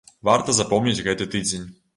[0.29, 1.73] Варта запомніць гэты тыдзень.